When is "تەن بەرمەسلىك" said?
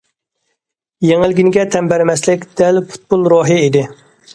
1.77-2.51